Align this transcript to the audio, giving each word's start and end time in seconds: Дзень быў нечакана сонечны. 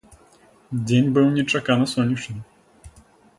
Дзень 0.87 1.11
быў 1.17 1.27
нечакана 1.35 1.85
сонечны. 1.93 2.41